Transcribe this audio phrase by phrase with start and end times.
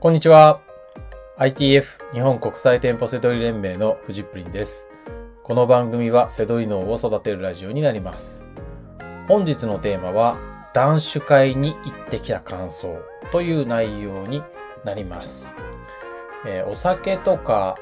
[0.00, 0.62] こんにちは。
[1.36, 4.88] ITF 日本国際店舗セドリ連盟のフジプリンです。
[5.42, 8.46] この番組はセドリ脳を育てるラジオになります。
[9.28, 10.38] 本日のテーマは
[10.72, 12.98] 男子会に行ってきた感想
[13.30, 14.42] という内容に
[14.86, 15.54] なります。
[16.46, 17.76] えーお酒とか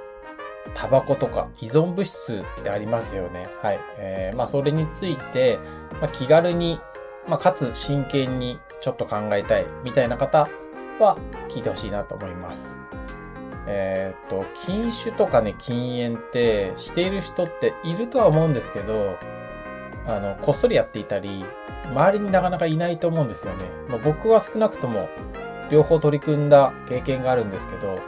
[0.74, 3.46] タバコとか依存物質ってありますよね。
[3.62, 3.80] はい。
[3.98, 5.60] えーまあそれについて、
[6.00, 6.80] まあ、気軽に、
[7.28, 10.48] まあかつ真剣にちょっと考えたいみたいな方
[10.98, 11.16] は
[11.48, 12.78] 聞いてほしいなと思います。
[13.66, 19.16] えーっと、禁酒とかね、禁煙ってしている人っているとは思うんですけど、
[20.06, 21.44] あの、こっそりやっていたり、
[21.90, 23.64] 周りになかなかいないと思うんですよね。
[23.88, 25.08] もう僕は少なくとも
[25.70, 27.98] 両方取り組んだ経験があるんですけど、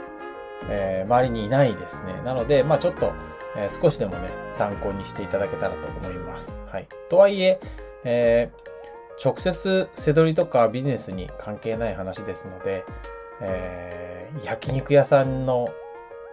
[0.69, 2.21] えー周りにいないですね。
[2.23, 3.13] なので、まあちょっと、
[3.55, 6.59] えー少しでもね、参考にしていただけたらと思います。
[6.71, 6.87] はい。
[7.09, 7.59] とはいえ、
[8.03, 8.70] えー
[9.23, 12.83] 直接背取りとかビジネスに関係ない話ですので、
[13.41, 15.67] えー焼肉屋さんの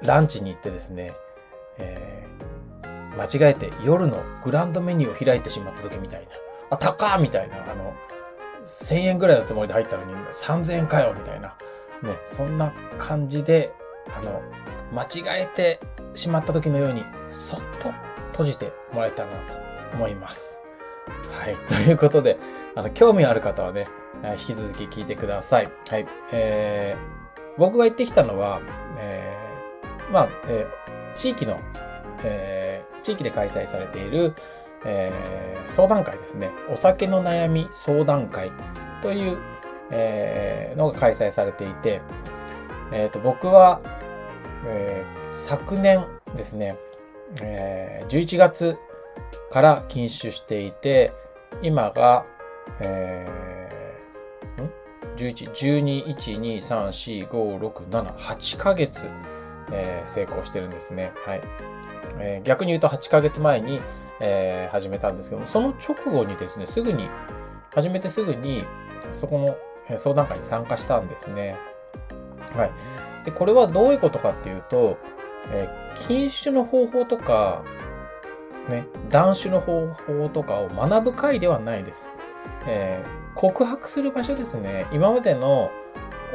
[0.03, 1.13] ランチに行ってですね、
[1.79, 6.29] えー間違えて夜のグランドメニューを開いてしまった時みたいな、
[6.71, 7.93] あ、高っみたいな、あの、
[8.69, 11.57] 1000円ぐらいのつもりで入ったのに3000円かよみたいな、
[12.03, 13.73] ね、そんな感じで、
[14.17, 14.41] あの、
[14.95, 15.81] 間違えて
[16.15, 17.93] しまった時のように、そっと
[18.31, 19.55] 閉じてもらえたらなと
[19.95, 20.61] 思います。
[21.31, 21.57] はい。
[21.69, 22.39] ということで、
[22.75, 23.87] あの、興味ある方はね、
[24.39, 25.69] 引き続き聞いてください。
[25.89, 26.07] はい。
[26.33, 28.61] えー、僕が行ってきたのは、
[28.99, 31.59] えー、まあ、えー地域の、
[32.23, 34.35] えー地域で開催されている、
[34.85, 36.51] えー相談会ですね。
[36.73, 38.51] お酒の悩み相談会
[39.03, 39.39] という、
[39.91, 42.01] えーのが開催されていて、
[42.93, 43.81] えっ、と、僕は、
[44.67, 46.77] えー昨年ですね、
[47.43, 48.79] えー11月
[49.51, 51.13] から禁酒していて、
[51.63, 52.25] 今が、
[52.81, 54.71] えー、ん
[55.17, 59.09] ?11、12、1、2、3、4、5、6、7、8ヶ月、
[59.71, 61.13] えー成功してるんですね。
[61.27, 61.41] はい。
[62.19, 63.81] えー逆に言うと8ヶ月前に、
[64.21, 67.09] えー始めたんですけども、その直後にですね、すぐに、
[67.75, 68.65] 始めてすぐに、
[69.13, 69.39] そこ
[69.89, 71.57] の相談会に参加したんですね。
[72.57, 72.71] はい。
[73.25, 74.99] で、これはどういうことかっていうと、
[75.51, 77.65] えー禁酒の方法とか、
[78.69, 82.11] ね、断酒の方法とかを学ぶ会ではないです。
[82.67, 84.89] えー告白する場所ですね。
[84.93, 85.71] 今までの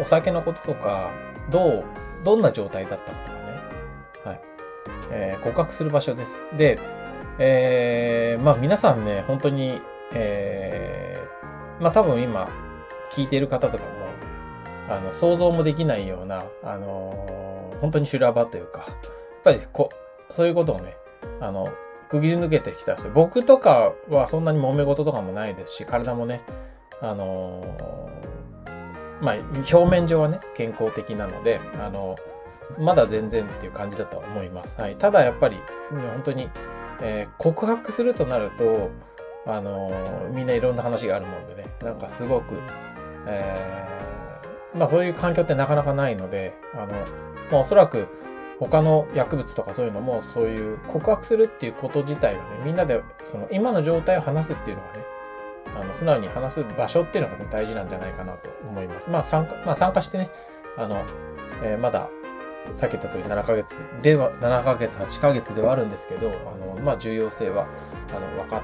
[0.02, 1.12] お酒のこととか、
[1.52, 1.84] どう、
[2.24, 3.44] どんな状態だったかとかね。
[4.24, 4.42] はい。
[5.12, 6.42] えー告白する場所です。
[6.58, 6.80] で、
[7.40, 9.82] えーまあ皆さんね、本当に、
[10.14, 12.48] えーまあ多分今、
[13.12, 13.90] 聞いている方とかも、
[14.90, 18.88] あの、想像もできないような、あのー本当に修羅場というか、やっ
[19.44, 19.90] ぱりこ、
[20.32, 20.96] そういうことをね、
[21.42, 21.68] あの、
[22.14, 26.42] 区切り抜けてきた人、僕とかはそんなに揉め事とかもないですし、体もね、
[27.02, 32.16] あのーまあ、表面上はね、健康的なので、あの
[32.78, 34.80] まだ全然っていう感じだとは思います。
[34.80, 34.96] はい。
[34.96, 35.58] ただやっぱり、
[35.90, 36.50] 本当に、
[37.02, 38.92] えー告白するとなると、
[39.48, 39.92] あの
[40.32, 42.60] みんないろんな話があるもんでね、なんかすごく、
[43.26, 46.94] えーまあそういう環境ってなかなかないので、あの、
[47.52, 48.08] まあおそらく
[48.60, 55.04] 他の薬物とかそういうのもそういう告白するっていうこと自体がね、みんなでその今の状態を話すっていうのがね、
[55.82, 59.10] あの素直に話す場所っていうのが、大事なんじゃないかなと思います。
[59.10, 60.30] まあ参加、まあ参加してね、
[60.78, 61.04] あの、
[61.64, 62.10] えーまだ、
[62.74, 66.34] さっき言った通り7ヶ月では、7ヶ月、8ヶ月ではあるんですけど、あ
[66.78, 67.68] の、まあ重要性は、
[68.16, 68.62] あの、わか、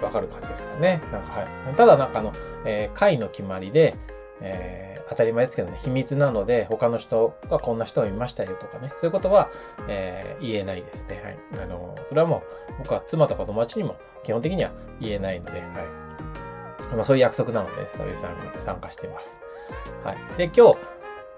[0.00, 1.00] わかる感じですかね。
[1.12, 1.74] なんかはい。
[1.76, 2.32] ただなんかあの、
[2.64, 3.94] えー会の決まりで、
[4.40, 9.48] えー当たり前ですけどね、秘密なので、他の人がこんな人を見ましたよとかね、そういうことは、
[9.88, 11.36] えー言えないですね。
[11.56, 11.62] はい。
[11.62, 15.62] あの、それはもう、僕は妻とか友達にも基本的には言えないので、はい。
[16.94, 19.40] まあそういう約束なので、そういう参加参加しています。
[20.04, 20.16] はい。
[20.36, 20.76] で、今日、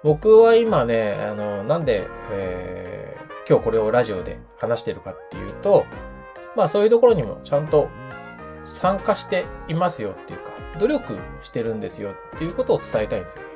[0.02, 5.84] 僕は今ね、あの、なんで、えー今日これをラジオで話してるかっていうと、
[6.56, 7.88] まあそういうところにもちゃんと
[8.64, 13.48] 参加していますよっていうか、努力してるんですよっていうことを伝えたいんですよね。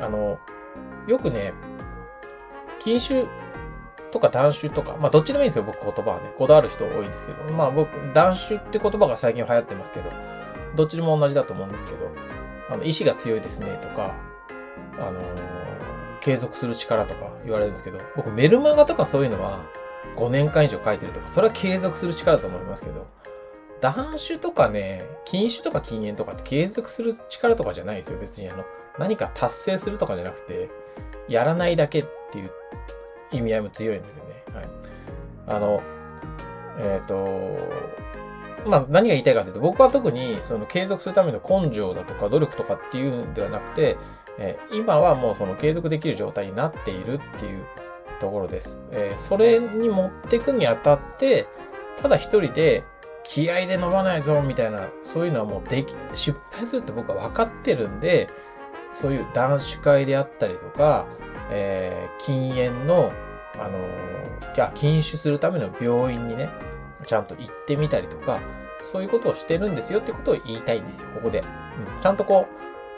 [0.00, 0.38] あの、
[1.06, 1.52] よくね、
[2.78, 3.26] 禁酒
[4.12, 6.32] とか断酒とか、まあどっちでもいいんですよ、僕言葉はね。
[6.38, 10.10] こだわる人多いんですけど、まあ僕、断酒って言葉が最近流行ってますけど、
[10.76, 12.10] どっちでも同じだと思うんですけど、
[12.70, 14.14] あの、意志が強いですねとか、
[14.98, 15.66] あのー
[16.26, 19.60] 継続する力とか言われるんですけど、僕メルマガとかそういうのは
[20.16, 23.06] 5年間以上書いてるとか、それは継続する力だと思いますけど、
[23.80, 28.18] 断酒とかね、禁酒とか禁煙とかって継続する力とかじゃないですよ。
[28.18, 28.64] 別にあの、
[28.98, 30.68] 何か達成するとかじゃなくて、
[31.28, 32.50] やらないだけっていう
[33.32, 34.44] 意味合いも強いのでね。
[34.54, 34.68] はい。
[35.48, 35.82] あの、
[36.78, 37.26] えっ、と、
[38.68, 43.96] まあ何が言いたいかというと、僕は特にその継続するための根性だとか努力とかっていうんではなくて、
[44.38, 47.64] えー、今はもうその継続できる状態になっているっていう
[48.20, 48.78] ところです。
[48.92, 51.46] えー、それに持っていくにあたって、
[52.00, 52.84] ただ一人で
[53.28, 58.28] 気合で飲まないぞみたいな、そういうのはもうでき、失敗するって僕は分かってるんで、
[58.94, 61.06] そういう男子会であったりとか、
[61.50, 63.12] えー、禁煙の、
[63.54, 66.48] あのー、禁酒するための病院にね、
[67.04, 68.40] ちゃんと行ってみたりとか、
[68.80, 71.40] そういうことをしてるんですよってことを言いたいんですよ、ここで。
[71.40, 72.46] うん、ちゃんとこ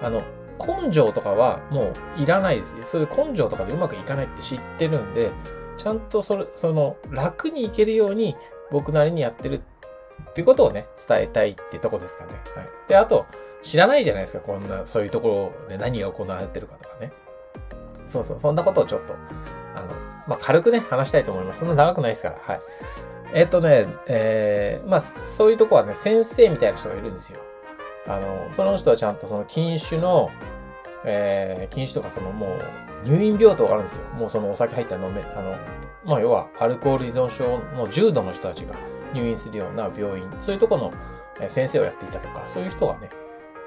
[0.01, 0.23] う、あの、
[0.59, 2.77] 根性とかはもういらないです。
[2.83, 5.31] そういう根性とかでうまくいかないって知ってるんで、
[5.77, 8.37] ちゃんとそれ、その、楽にいけるように
[8.71, 9.63] 僕なりにやってる
[10.31, 12.31] っていうことをね、伝えたいっていうとこですかね。
[12.55, 12.67] はい。
[12.89, 13.27] で、あと、
[13.63, 17.13] 知らないじゃないですか、こんな、そういうところで何が行われてるかとかね。
[18.09, 19.15] そうそう、そんなことをちょっと、
[19.75, 19.87] あの、
[20.27, 21.61] まあ、軽くね、話したいと思います。
[21.61, 22.61] そんな長くないですから、はい。
[23.35, 27.41] えっ、ー、とね、えー、まあ、そういうとこはね、先生みたいな人がいるんですよ。
[28.07, 30.31] あの、その人はちゃんとその禁酒の、
[31.05, 34.05] えー、禁酒とかそのもう入院病棟があるんですよ。
[34.15, 35.57] もうそのお酒入ったら飲め、あの、
[36.05, 38.75] まあ要はアルコール依存症の重度の人たちが
[39.15, 40.93] 入院するような病院、そういうとこの
[41.49, 43.11] 先生をやっていたとか、そういう人がね、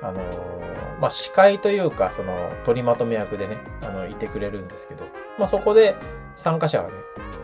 [0.04, 5.06] あのー、まあ、司会というか、その、取りまとめ役でね、あの、いてくれるんですけど、
[5.38, 5.96] まあ、そこで
[6.36, 6.94] 参加者がね、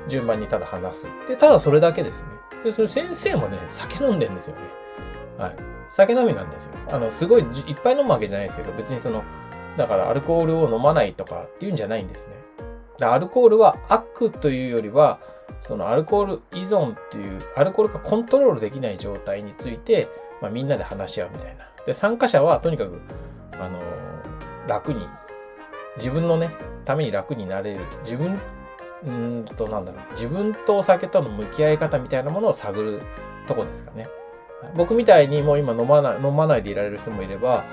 [0.08, 1.08] 順番にただ話す。
[1.28, 2.30] で、ただそれだけですね。
[2.64, 4.62] で、その先生もね、酒飲んでんですよね。
[5.38, 5.56] はい。
[5.90, 6.74] 酒飲みなんですよ。
[6.90, 9.24] あの、すごいいっぱい飲むわけじゃないですけど、別にその、
[9.78, 12.34] だからアルコールを飲まないとかっていうんじゃないんですね。
[12.98, 15.20] だアルコールは悪というよりは、
[15.62, 20.08] そのアルコール依存っていう、アルコールがコントロールできない状態について、
[20.42, 21.68] まあ、みんなで話し合うみたいな。
[21.86, 23.00] で、参加者はとにかく、
[23.54, 25.08] あのー、楽に、
[25.98, 26.52] 自分のね、
[26.86, 27.86] ために楽になれる。
[28.04, 28.40] 自分、
[29.06, 30.12] うんと、なんだろう。
[30.12, 33.02] 自分とお酒との向き合い方みたいなものを探る
[33.48, 34.08] とこですかね。
[34.76, 37.64] 僕みたいにもう今飲まない、飲まないでいられる人もいれば、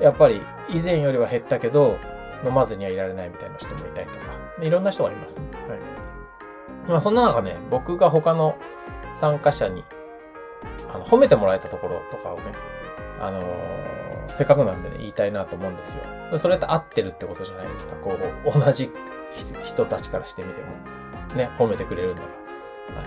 [0.00, 1.96] やっぱり以前よりは減ったけど、
[2.44, 6.02] 飲まずにはいられないみたいな人もいたりとか、いろんな人がいます、はい。
[6.88, 8.56] まあそんな中ね、僕が他の
[9.20, 9.84] 参加者に、
[10.92, 12.42] あの、褒めてもらえたところとかをね、
[13.20, 16.38] あのー、せっかくなんでね、言いたいなと思うんですよ。
[16.38, 17.96] それって合ってるってことじゃないですか。
[17.96, 18.90] こう、同じ
[19.64, 20.68] 人たちからしてみても。
[21.36, 22.28] ね、褒めてくれるんだか
[22.94, 23.00] ら。
[23.00, 23.06] はい。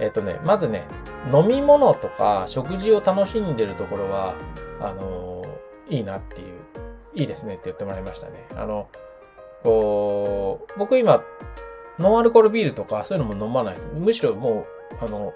[0.00, 0.86] えっ、ー、とね、まずね、
[1.32, 4.34] 飲み物とか食事を楽しんでるところは、
[4.80, 6.58] あのー、いいなっていう、
[7.14, 8.46] いいですねって言ってもらいましたね。
[8.56, 8.88] あの、
[9.62, 11.22] こう、僕今、
[11.98, 13.88] ノンアルコールビールとかそういうのも飲まないです。
[13.94, 14.66] むしろも
[15.00, 15.32] う、あの、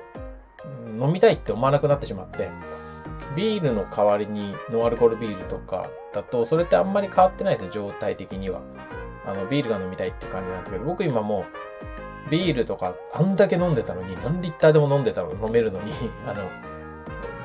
[1.01, 2.51] 飲みたいって思わなくなってしまって、
[3.37, 8.61] ビールの代わりにノンアルコールビールとかだと、それってあんまり変わってないですね、状態的には。
[9.27, 11.47] あの、ビールが飲みたいって感じなんですけど、僕今も
[12.29, 15.93] う、ビールとか、あんだけ飲んでたのに、何リッターでも飲んでたの、飲めるのに、
[16.27, 16.45] あの、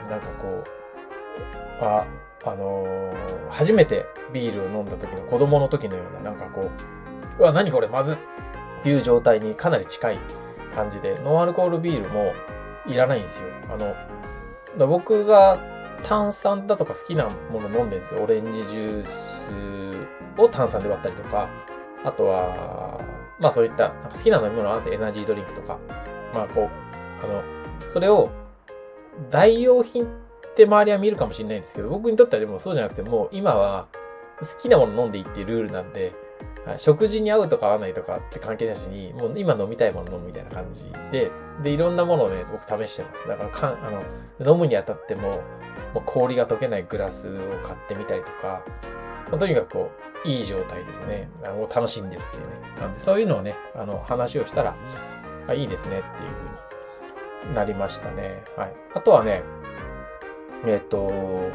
[0.10, 2.06] なんかこう、あ、
[2.46, 8.18] あのー、初めてビールを飲んだ時の子供の時のような、なんかこう、うわ、何これ、まずっ
[8.88, 10.20] ていう状態にかなり近い
[10.74, 12.34] 感じで、ノンアルコールビールも
[12.86, 13.50] いらないんですよ。
[13.70, 13.76] あ
[14.80, 15.60] の、僕が
[16.04, 18.24] 炭酸だとか好きなもの飲んでるんですよ。
[18.24, 19.52] オレンジジュース
[20.38, 21.50] を炭酸で割ったりとか、
[22.06, 23.02] あとは、
[23.40, 25.02] まあそういった、なんか好きな飲み物あるんですよ。
[25.02, 25.78] エナジードリンクとか。
[26.34, 27.44] まあこう、あの、
[27.90, 28.30] それを
[29.30, 30.08] 代用品っ
[30.56, 33.88] て周りは見るかもしれないんですけど、僕にとってはでもそうじゃなくて、もう今は
[34.40, 36.14] 好きなもの飲んでいいっていうルールなんで、
[36.68, 41.32] はい、食事に合うとか合わないとかって関係なしに、もう今飲みたいもの飲むみたいな感じで、
[41.64, 43.26] で、いろんなものをね、僕試してます。
[43.26, 43.92] だからかん、あ
[44.38, 45.42] の、飲むにあたっても、
[45.94, 48.64] もう氷が溶けないグラスを買ってみたりとか、
[49.32, 49.92] まあ、とにかくこ
[50.26, 51.30] う、いい状態ですね。
[51.46, 52.82] あの楽しんでるっていうね。
[52.82, 54.76] なんで、そういうのをね、あの、話をしたら、
[55.48, 56.30] あいいですねっていう
[57.44, 58.44] 風になりましたね。
[58.58, 58.74] はい。
[58.94, 59.42] あとはね、
[60.66, 61.50] えっ、ー、と、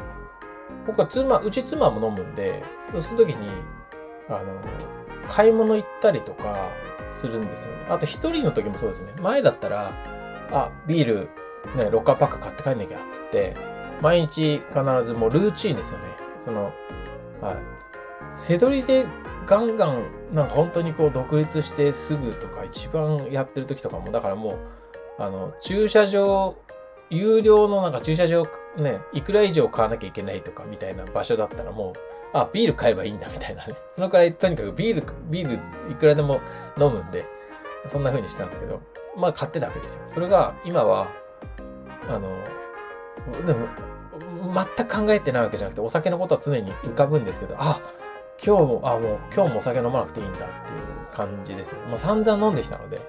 [0.87, 2.63] 僕は妻、うち妻も飲むんで、
[2.99, 3.49] その時に、
[4.29, 6.71] あの、買い物行ったりとか
[7.11, 7.87] するんですよね。
[7.89, 9.13] あと一人の時もそうですね。
[9.21, 9.93] 前だったら、
[10.51, 11.29] あ、ビール、
[11.77, 13.57] ね、ロッカーパック買って帰んなきゃって言って、
[14.01, 16.05] 毎日必ずもうルーチンですよね。
[16.45, 16.73] その、
[17.41, 17.57] はい。
[18.35, 19.07] 背取りで
[19.47, 24.59] ガンガン、なんか本当にこう独立してすぐとか一番やってる時とかも、だからもう、
[25.19, 26.57] あの、駐車場、
[27.11, 33.75] 有料のなんか駐車場ね、いくら以上買わなきゃいけないとかみたいな場所だったらもう、あ、ビール買えばいいんだみたいなね。
[33.95, 35.55] そのくらいとにかくビール、ビール
[35.91, 36.41] いくらでも
[36.79, 37.25] 飲むんで、
[37.89, 38.81] そんな風にしたんですけど、
[39.17, 40.03] まあ買ってたわけですよ。
[40.09, 41.09] それが今は、
[42.09, 42.31] あの、
[43.47, 43.67] でも、
[44.77, 47.81] 全く考えてないわけじゃなくて、お酒のことは常に浮かぶんですけど、あ、
[48.45, 50.49] 今日も、あ、もう今日もお酒飲まなくていいんだっていう
[51.13, 51.79] 感じですね。
[51.89, 53.01] もう散々飲んできたので、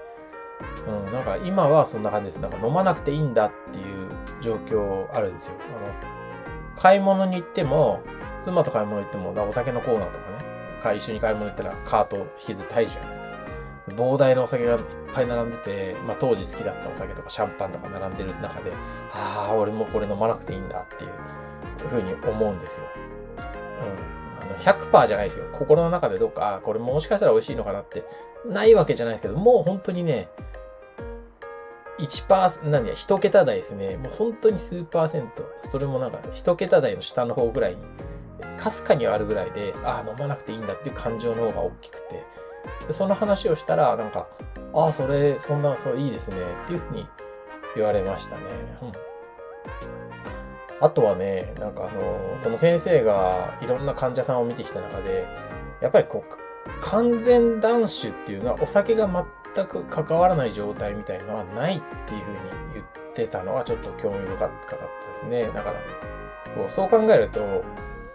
[0.86, 2.40] うん、なんか今はそんな感じです。
[2.40, 4.08] なんか飲まなくていいんだっていう
[4.40, 5.54] 状況あるんですよ。
[5.76, 8.00] あの、買い物に行っても、
[8.44, 10.30] 妻と買い物行っても、お酒のコーナーとか
[10.92, 13.26] ね、一緒に買い物行ったらカート引きずって入るじゃないですか。
[13.88, 14.80] 膨大なお酒がいっ
[15.12, 18.72] ぱい並んでて、まあ当時好きだったお酒とかシャンパンとか並んでる中で、
[19.12, 22.82] ああ、俺もこれ飲まなくていいんだっていうふうに思うんですよ。
[23.38, 24.46] うん。
[24.46, 25.46] あの100%じゃないですよ。
[25.52, 28.04] 心の中でどうか、これもしかしたら美味しいのかなって、
[28.46, 30.28] ないわけじゃないですけど、もう本当にね、
[31.98, 33.96] 1%、何や、1桁台ですね。
[33.96, 35.48] もう本当に数パーセント。
[35.60, 37.82] それもなんか、1桁台の下の方ぐらいに、
[38.58, 42.22] かすかにはあるぐらいで、ああ、飲まなくていいんだっていう感情の方が大きくて。
[42.86, 44.26] でその話をしたら、なんか、
[44.72, 46.36] ああ、それ、そんな、そう、いいですね。
[46.64, 47.06] っていうふうに
[47.76, 48.42] 言われましたね。
[48.82, 48.92] うん。
[50.80, 55.26] あとはね、なんかあの、その先生がいろんな患者さんを見てきた中で、
[55.80, 56.44] やっぱりこう、
[56.80, 59.08] 完全断酒っていうのはお酒が
[59.54, 62.36] 全く関わらない状態みたいなのはないっていうふうに
[62.74, 64.80] 言ってたのはちょっと興味深かったで
[65.16, 65.46] すね。
[65.54, 65.74] だから、
[66.54, 67.64] こうそう考えると、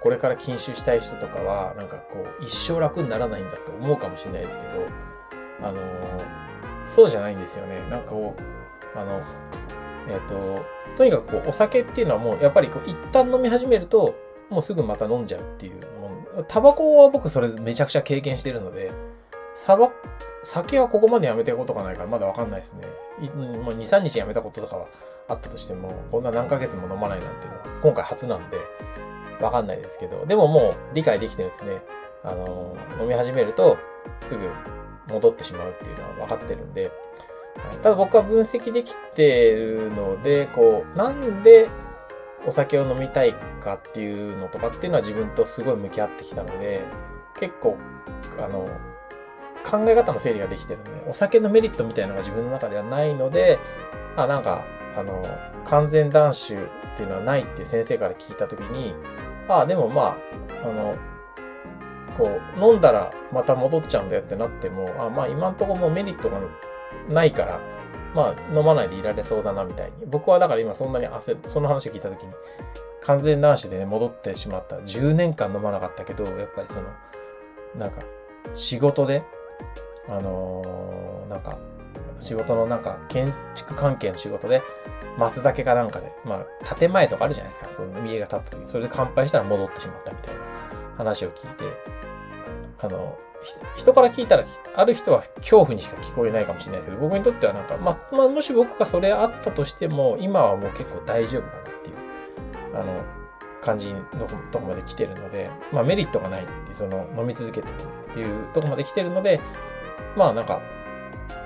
[0.01, 4.87] これから禁酒したい人とかは、なんかこう、一生楽にならないんだと思うかもしれないですけど、
[5.61, 5.83] あのー、
[6.85, 7.79] そうじゃないんですよね。
[7.89, 9.21] なんかこう、あの、
[10.07, 10.65] えっ、ー、と、
[10.97, 14.15] とにかくこう、お酒っていうのはもう、やっぱりこう、一旦飲み始めると、
[14.49, 16.45] もうすぐまた飲んじゃうっていうもん。
[16.47, 18.91] タバコは僕それめちゃくちゃ経験してるので、
[19.55, 19.91] サバ、
[20.43, 22.87] 酒はここまでやめてることがないからまだわかんないですね。
[23.35, 24.87] もう2、3日やめたこととかは
[25.27, 28.57] あったとしても、こんな何ヶ月も飲まないなんていうのは今回初なんで、
[29.41, 31.81] わかんないですけど、でももう理解できてるんですね。
[32.23, 33.77] あの、飲み始めると
[34.21, 34.49] すぐ
[35.07, 36.91] 戻ってしまうっていうのは分かってるんで、
[37.81, 41.67] ただ僕は分析できてるので、こう、なんで
[42.45, 46.83] お酒を飲みたいかっていうのとかっていうのは自分とすごい向き合ってきたので、
[47.39, 47.77] 結構、
[48.37, 48.67] あの、
[49.69, 53.59] 考え方の整理ができてるんで、お酒のメリットみたいなのが自分の中ではないので、
[54.15, 54.63] あ、なんか、
[54.97, 55.23] あの、
[55.65, 56.57] 完全断酒っ
[56.97, 58.95] ていうのはないっていう先生から聞いたときに、
[59.49, 60.17] ああ、でもま
[60.63, 60.95] あ、あの、
[62.17, 66.39] こう、飲んだらまた戻っちゃうんだよってなっても、あ、まあ今んとこもうメリットが
[67.09, 67.59] ないから、
[68.13, 70.05] まあ、飲まないでいられそうだな、みたいに。
[70.07, 72.31] 僕はだから今そんなに焦る、その話聞いたときに、
[73.01, 74.77] 完全男子でね、戻ってしまった。
[74.77, 76.87] 10年間飲まなかったけど、やっぱりその、
[77.75, 78.01] なんか、
[78.53, 79.23] 仕事で、
[80.07, 81.57] あのー、なんか、
[82.19, 84.61] 仕事のなんか、建築関係の仕事で、
[85.17, 87.69] 松茸かなんかで、まあ、建前とかあるじゃないですか。
[87.69, 90.41] その家が建った時それで乾杯したら戻ってしまったみたいな
[90.97, 91.65] 話を聞いて、
[92.79, 93.17] あの、
[93.75, 94.45] 人から聞いたら、
[94.75, 103.03] ある人は恐怖にしか聞こえないかもしれないですけど、僕にとってはなんか、まあ、まあ、もし僕がそれあったとしても、今はもう結構大丈夫かなっていう、あの、
[103.61, 104.01] 感じの
[104.51, 107.73] とこまで来てるので、まあメリットがないっていう、その飲み続けてる
[108.11, 109.41] っていうとこまで来てるので、
[110.15, 110.61] まあなんか、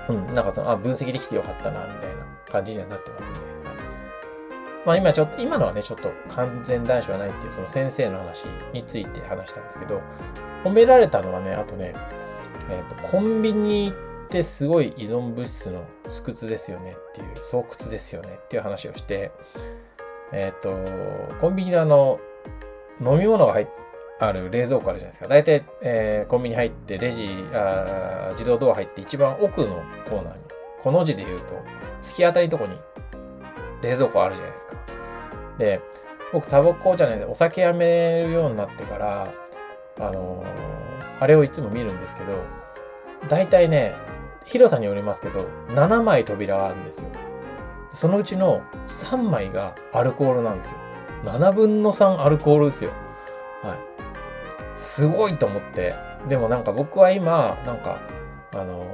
[0.08, 3.36] うん、なんかその、あ、分析できてよかったな、みたいな感じにはなってますね。
[4.84, 10.02] まあ今ちょっと、今のはね、ちょっと完全男子はないっていうその先生の話について話したんですけど、
[10.62, 11.94] 褒められたのはね、あとね、
[12.70, 19.32] えっ、ー、と、コンビニってすごい依存物質の巣窟ですよねっていう、巣窟ですよねっていう話をして、
[20.32, 22.20] えっ、ー、と、コンビニのあの、
[23.00, 23.66] 飲み物が入っ
[24.26, 25.28] ある冷蔵庫あるじゃないですか。
[25.28, 30.42] 大体、えー、コンビニ入って、レジあ、自動ドア入って一番奥のコーナーに、
[30.82, 31.44] この字で言うと、
[32.02, 32.76] 突き当たりとこに
[33.82, 34.76] 冷蔵庫あるじゃないですか。
[35.58, 35.80] で、
[36.32, 39.32] 僕タバコじゃないでお酒やめるようになってから、
[39.98, 42.32] あのー、あれをいつも見るんですけど、
[43.28, 43.94] 大体ね、
[44.44, 47.08] 広さによりますけど、7枚扉があるんですよ。
[47.94, 50.76] そのうちの3枚がアルコールなんですよ。
[51.24, 52.90] 7分の3アルコールですよ。
[53.62, 53.93] はい。
[54.76, 55.94] すごいと思って。
[56.28, 58.00] でもなんか僕は今、なんか、
[58.52, 58.84] あの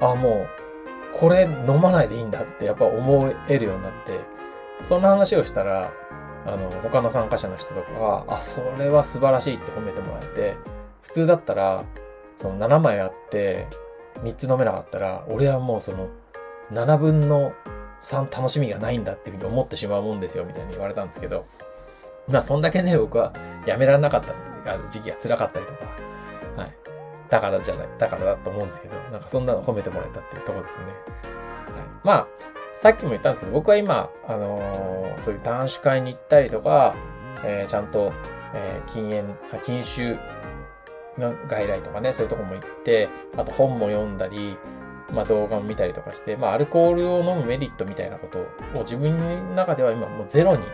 [0.00, 0.46] ー、あ、も
[1.14, 4.20] う、これ飲まないでいいんだってやっぱ思えるようになって、
[4.82, 5.92] そんな話をしたら、
[6.46, 10.56] あの、他の参加者の人とかが、あ、それは素晴らしいって褒めてもらえて、
[11.02, 11.84] 普通だったら、
[12.36, 13.66] その7枚あって、
[14.22, 16.08] 3つ飲めなかったら、俺はもうその、
[16.72, 17.52] 7分の
[18.00, 21.46] 3楽しみがないんだっていうふうに思ってしまうもんですよ、みたいに言われたんですけど、
[22.28, 23.32] まあ、そんだけね、僕は
[23.66, 24.34] やめられなかった
[24.66, 25.84] あの時期が辛かったりとか、
[26.56, 26.72] はい。
[27.30, 30.84] だからじゃない、だからだと思うんですけど、なんかそんなの褒めてもらえたっていうとこですね。
[30.84, 30.94] はい。
[32.02, 32.26] まあ、
[32.74, 36.94] さっきも言ったんですけど、僕は今、あのー、そういう短酒会に行ったりとか、
[37.44, 38.12] えー、ちゃんと、
[38.54, 40.18] えー、禁煙、禁酒
[41.18, 44.56] の外来とかね、そういうとこも行って、あと本も読んだり、
[45.12, 48.38] まあ動画も見たりとかして、まあアルコールを飲むメリットみたいなこと
[48.78, 50.64] を自分の中では今もうゼロに、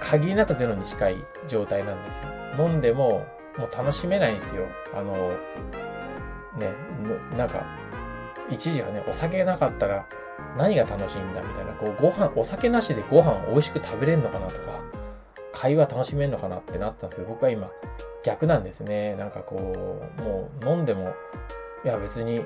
[0.00, 2.35] 限りなくゼロに近い状態なんですよ。
[2.58, 3.26] 飲んでも、
[3.58, 4.66] もう楽しめないんですよ。
[4.94, 5.30] あの、
[6.58, 6.72] ね、
[7.36, 7.64] なんか、
[8.50, 10.06] 一時はね、お酒がなかったら、
[10.56, 14.80] 何が楽しいんだみたいな、こう、ご飯、お酒なしでご飯美味しく食べれんのかなとか、
[15.52, 17.70] 会話楽しめんのかなってなったんですけど、僕は今、
[18.24, 19.14] 逆なんですね。
[19.16, 21.14] なんかこう、もう飲んでも、
[21.84, 22.44] いや別に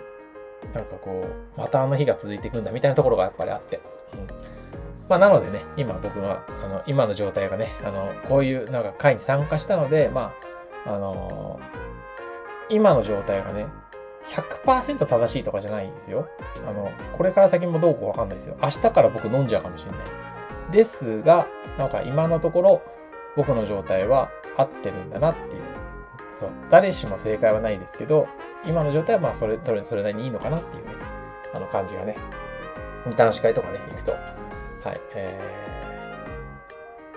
[0.74, 1.26] なんかこ
[1.56, 3.80] う、またあの日が続いていくんだみたいなところがやっぱりあって。
[4.14, 4.49] うん
[5.10, 10.32] まあ、なのでね、今僕は、あの、今の状態がね、あの、こういうなんか会に参加したので、ま
[10.86, 13.66] あ、あのー、今の状態がね、
[14.64, 16.28] 100%正しいとかじゃないんですよ。
[16.64, 18.56] あの、これから先もどうかわかんないですよ。
[18.62, 20.00] 明日から僕飲んじゃうかもしれない。
[20.70, 22.82] ですが、なんか今のところ、
[23.36, 25.62] 僕の状態は合ってるんだなっていう。
[26.38, 26.50] そう。
[26.70, 28.28] 誰しも正解はないですけど、
[28.64, 30.92] 今の状態はまあそれ、それ、それなりにいいのかなっていうね、
[31.52, 32.16] あの感じがね、
[33.16, 34.12] 男子会とかね、行くと、
[34.84, 35.38] はい、え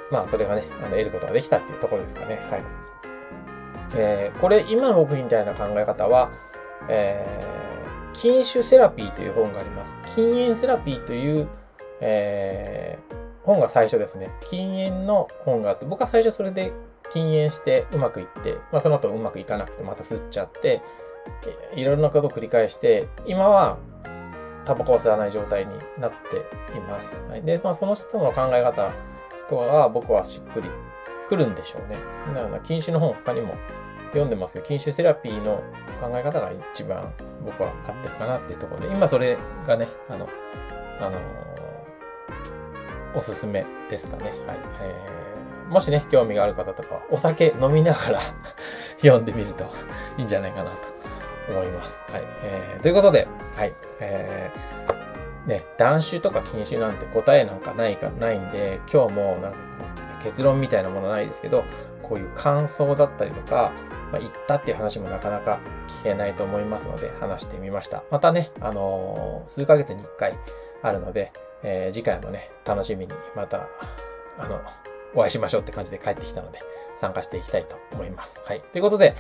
[0.09, 2.63] ー、まあそれがね、あの得ることができたっていうところですかね、はい。
[3.95, 6.31] えー、これ、今の僕みたいな考え方は、
[6.89, 9.97] えー、禁酒セラピーという本があります。
[10.15, 11.47] 禁煙セラピーという、
[12.01, 13.15] えー、
[13.45, 14.31] 本が最初ですね。
[14.41, 16.73] 禁煙の本があって、僕は最初それで
[17.11, 20.81] 禁煙してうまくいって、まあその後うまくいかなくてまた吸っちゃって、
[21.75, 23.77] いろんなことを繰り返して、今は
[24.65, 27.19] タバコを吸わない状態になっています。
[27.29, 28.91] はい、で、まあその人の考え方
[29.49, 30.69] とかが僕はしっくり
[31.27, 31.97] くるんでしょうね。
[32.33, 33.55] だから禁酒の本他にも
[34.07, 35.63] 読んでますけど、禁酒セラピーの
[35.99, 37.11] 考え方が一番
[37.45, 40.29] 僕は合ってるかなっていうところで、今それがね、あの、
[40.99, 41.19] あの
[43.15, 44.23] おすすめですかね。
[44.23, 44.35] はい。
[44.81, 48.19] えー、もしね、興味がある方とかお酒飲みながら
[49.01, 49.65] 読んでみると
[50.17, 50.92] いいんじゃないかなと
[51.49, 52.01] 思います。
[52.09, 52.23] はい。
[52.43, 53.73] えー、ということで、はい。
[53.99, 59.57] えー、ね、断酒とか禁酒なんて答えなんかないか、ないんで、今日もなんか
[60.23, 61.63] 結論みたいなものないですけど、
[62.01, 63.71] こういう感想だったりとか、
[64.11, 65.59] まあ、言ったっていう話もなかなか
[66.01, 68.03] 聞けないと思いますので、話してみました。
[68.11, 70.37] またね、あのー、数ヶ月に一回
[70.81, 71.31] あるので、
[71.63, 73.67] えー、次回もね、楽しみにまた、
[74.37, 74.61] あの、
[75.15, 76.59] お会いしましょうって感じで帰ってきたので、
[76.99, 78.41] 参加していきたいと思います。
[78.45, 78.61] はい。
[78.61, 79.15] ということで、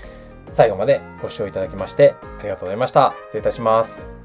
[0.49, 3.13] 最後までご視聴いただきまして、ありがとうございました。
[3.25, 4.22] 失礼いたします。